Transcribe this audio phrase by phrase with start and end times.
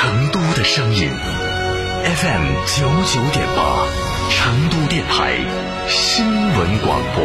[0.00, 1.10] 成都的声音
[2.04, 3.84] ，FM 九九点八，
[4.30, 5.34] 成都电台
[5.88, 7.24] 新闻广播。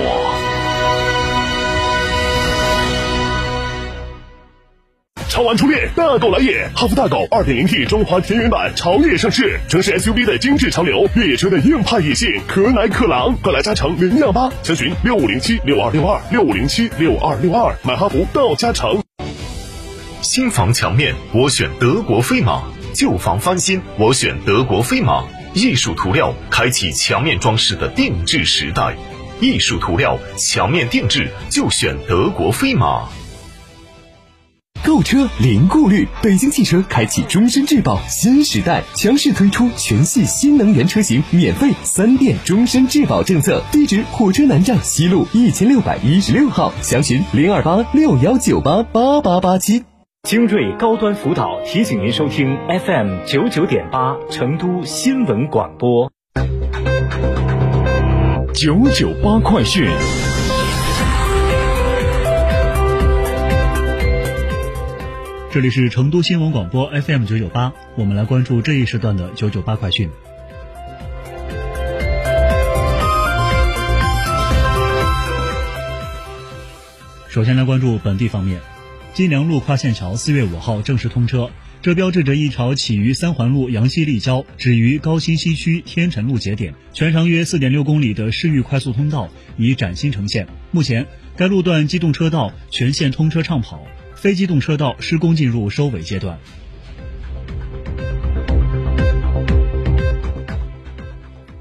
[5.30, 6.67] 超玩初恋，大狗来也！
[6.76, 19.02] 哈弗大狗 2.0T 中华田园版潮野上市，城市 SUV 的精致潮流，越野车的硬派野性，可奶可狼，快来加诚零两八，详询六五零七六二六二六五零七六二六二，买哈弗到加诚。
[20.34, 25.23] 新房墙面，我选德国飞马；旧房翻新，我选德国飞马。
[25.53, 28.98] 艺术涂料开启墙面装饰的定制时代，
[29.40, 33.08] 艺术涂料墙面定制就选德国飞马。
[34.84, 43.64] 购车零顾虑，北京汽车开启终身质保新时代，强势推出全系新能源车型免费三电终身质保政策。
[43.72, 49.84] 地址：火车南站西路一千六百一十六号，详询零二八六幺九八八八八七。
[50.23, 56.09] 精锐高端辅导提醒您收听 FM 九九点八成都新闻广播。
[58.53, 59.85] 九九八快讯。
[65.51, 70.09] 这里是成都新闻广播 FM 九九八，我们来关注这一时段的九九八快讯。
[77.27, 78.61] 首先来关注本地方面，
[79.14, 81.52] 金良路跨线桥四月五号正式通车，
[81.83, 90.47] 这标志着一条起于三环路杨西立交，止于高新西区天辰路节点，全长约四点六公里的市域快速通道已崭新呈现。
[90.72, 91.06] 目前，
[91.38, 93.85] 该路段机动车道全线通车畅跑。
[94.16, 96.40] 非机动车道施工进入收尾阶段。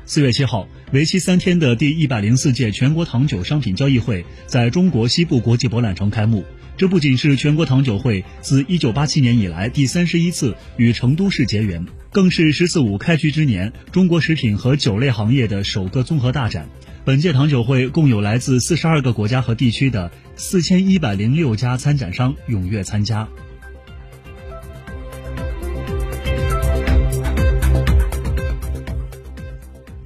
[0.06, 6.46] 四月七号，为期三天的第一百零四届全国糖酒商品交易会在中国西部国际博览城开幕。
[6.82, 16.68] 这不仅是全国糖酒会自一九八七年以来第三十一次与成都市结缘，更是“十四五”开局之年中国食品和酒类行业的首个综合大展。
[17.04, 23.28] 本届糖酒会共有来自四十二个国家和地区的四千一百零六家参展商踊跃参加。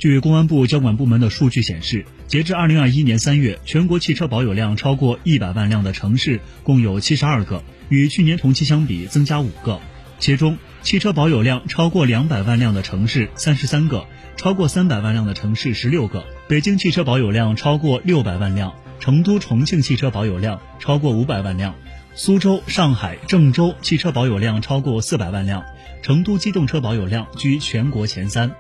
[0.07, 9.81] 据公安部交管部门的数据显示，截至二零二一年三月，全国汽车保有量超过一百万辆的城市共有七十二个，与去年同期相比增加五个。
[10.21, 14.07] 其中，汽车保有量超过两百万辆的城市三十三个，
[14.37, 16.25] 超过三百万辆的城市十六个。
[16.47, 21.75] 北京汽车保有量超过六百万辆，成都、重庆汽车保有量超过五百万辆，
[22.15, 25.65] 苏州、上海、郑州汽车保有量超过四百万辆，
[26.01, 28.53] 成都机动车保有量居全国前三。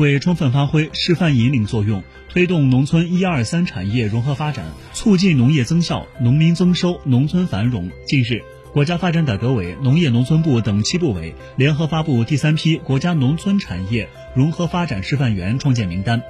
[0.00, 16.22] 为充分发挥示范引领作用，推动农村一二三产业融合发展，促进农业增效、农民增收、农村繁荣，近日，国家发展改革委、农业农村部等七部委联合发布第三批国家农村产业融合发展示范园创建名单，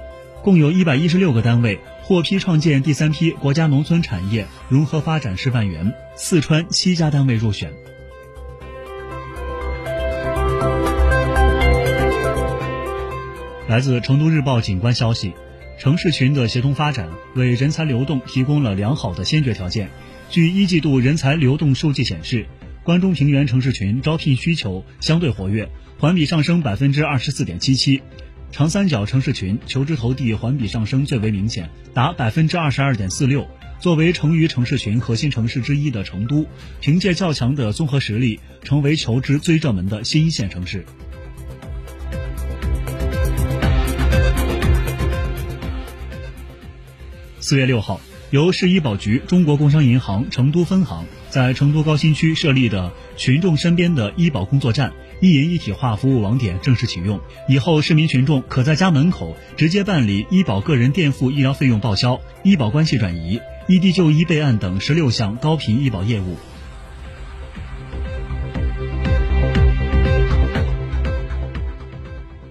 [0.43, 7.71] 共有一百一十六个单位获批创建第三批国家农村产业融合发展示范园，四川七家单位入选。
[13.71, 15.31] 来自成都日报景观消息，
[15.79, 19.89] 城市群的协同发展为人才流动提供了良好的先决条件。
[20.29, 22.45] 据一季度人才流动数据显示，
[22.83, 28.01] 关中平原城市群招聘需求相对活跃，环比上升百分之二十四点七七。
[28.51, 33.47] 长三角城市群求职投递环比上升最为明显，达百分之二十二点四六。
[33.79, 36.45] 作为成渝城市群核心城市之一的成都，
[36.81, 40.85] 凭借较强的综合实力，成为求职最热门的新一线城市。
[47.51, 47.99] 四月六号，
[48.29, 57.19] 由市医保局、中国工商银行成都分行在成都高新区设立的群众身边的医保工作站一银一体化服务网点正式启用。
[57.49, 66.37] 以后，市民群众可在家门口直接办理医保个人垫付医疗费用报销、医保关系转移、异地就医备案等十六项高频医保业务。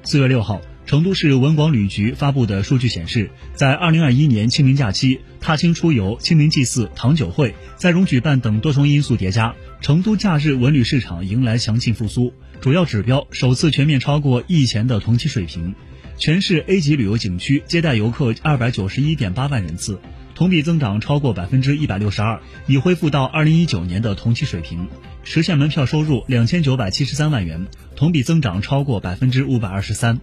[0.05, 0.61] 四月六号。
[0.91, 15.77] 成都市文广旅局发布的数据显示，在2021年清明假期，踏青出游、清明祭祀、糖酒会、在蓉举办等多重因素叠加，成都假日文旅市场迎来强劲复苏，主要指标首次全面超过疫前的同期水平。
[16.17, 20.01] 全市 A 级旅游景区接待游客291.8万人次，
[20.35, 24.89] 同比增长超过百分之一百六十二，已恢复到2019年的同期水平，
[25.23, 30.19] 实现门票收入2973万元，同比增长超过百分之五百二十三。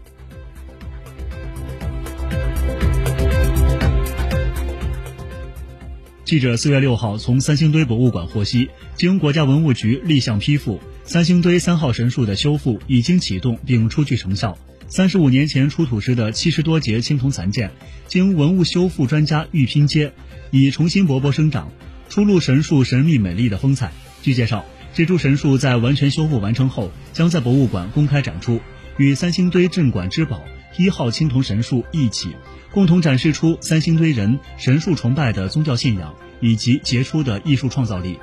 [6.27, 14.57] 记者四月六号从三星堆博物馆获悉，经国家文物局立项批复，三星堆三号神树的修复已经启动并初具成效。
[14.89, 17.71] 三十五年前出土时的七十多节青铜残件，
[18.07, 20.11] 经文物修复专家预拼接，
[20.51, 21.71] 已重新勃勃生长，
[22.09, 23.93] 初露神树神秘美丽的风采。
[24.21, 28.59] 据介绍，这株神树在完全修复完成后，将在博物馆公开展出，
[28.97, 30.43] 与三星堆镇馆之宝
[30.77, 32.35] 一号青铜神树一起，
[32.71, 38.19] 共同展示出三星堆人神树崇拜的宗教信仰以及杰出的艺术创造力。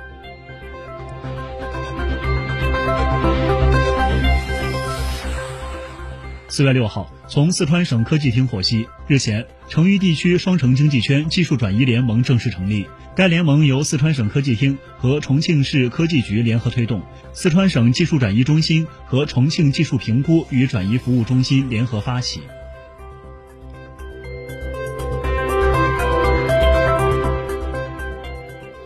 [6.47, 12.87] 四月六号，从四川省科技厅获悉，日前，成渝地区双城经济圈技术转移联盟正式成立。
[13.13, 17.01] 该联盟由四川省科技厅和重庆市科技局联合推动，
[17.33, 22.39] 四川省技术转移中心和重庆技术评估与转移服务中心联合发起。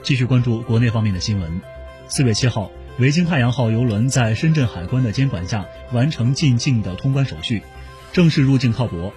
[0.09, 1.61] 继续关注国内方面的新闻。
[2.07, 2.71] 四月七号。
[2.97, 7.61] 维京太阳号游轮在深圳海关的监管下完成进境的通关手续，
[8.11, 9.13] 正式入境靠泊。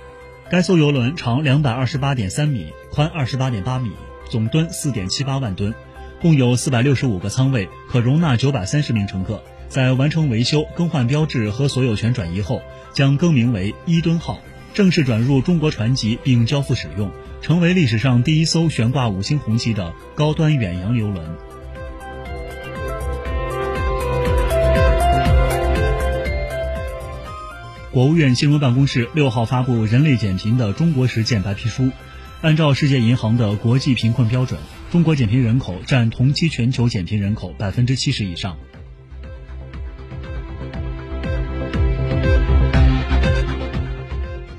[0.51, 3.91] 该艘游轮长两百二十八点三米，宽二十八点八米，
[4.29, 5.75] 总吨四点七八万吨，
[6.21, 9.43] 共有四百六十五个舱位，可容纳九百三十名乘客。
[9.71, 12.61] 在完成维修、更换标志和所有权转移后，
[12.93, 14.41] 将更名为“伊敦号”，
[14.75, 17.11] 正式转入中国船籍并交付使用，
[17.43, 21.27] 成为历史上第一艘悬挂五星红旗的高端远洋游轮。
[27.91, 31.83] 国务院新闻办公室六号发布《人类减贫的中国实践白皮书》，
[32.41, 34.59] 按照世界银行的国际贫困标准，
[34.91, 38.57] 中国减贫人口占同期全球减贫人口百分之七十以上。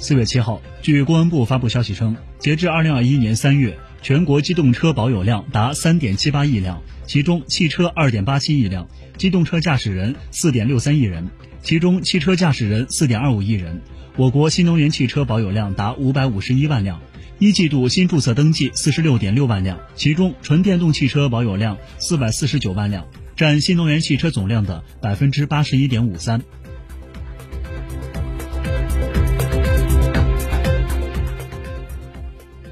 [0.03, 8.85] 四月七号，据公安部发布消息称，截至二零二一年三月，全国机动车保有量达三点七八亿辆，其中汽车二点八七亿辆，
[9.17, 11.29] 机动车驾驶人四点六三亿人。
[11.61, 13.81] 其中，汽车驾驶人四点二五亿人。
[14.17, 16.99] 我国新能源汽车保有量达五百五十一万辆，
[17.39, 23.07] 一季度新注册登记四十六点六万辆，其中纯电动汽车保有量四百四十九万辆，
[23.37, 26.41] 占新能源汽车总量的百分之八十一点五三。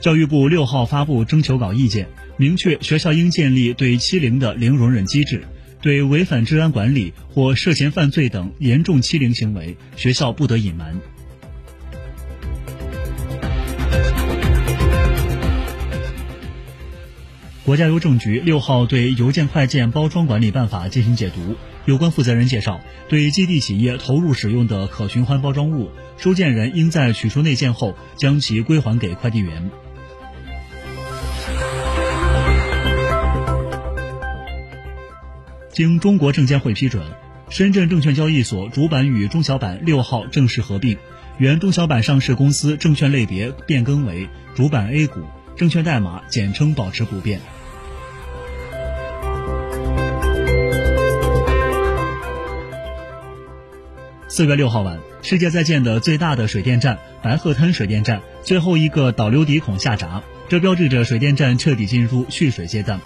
[0.01, 5.43] 教育部六号发布征求稿意见，明确学校应建立对欺凌的零容忍机制。
[5.79, 10.99] 对违反治安管理或涉嫌犯罪等严重欺凌行为，学校不得隐瞒。
[17.63, 21.55] 国家邮政局六号对《邮件快件包装管理办法》进行解读，
[21.85, 29.69] 有关负责人介绍，对基地企业投入使用的可循环包装物，收件人应在取出内件后将其归还给快递员。
[35.81, 37.03] 经中国证监会批准，
[37.49, 40.95] 深圳证券交易所主板与中小板六号正式合并，
[41.39, 45.21] 原中小板上市公司证券类别变更为主板 A 股，
[45.57, 47.41] 证券代码简称保持不变。
[54.27, 62.99] 四月六号晚，世界在建的最大的水电站白鹤滩水电站最后一个导流底孔下闸，这标志着水电站彻底进入蓄水阶段。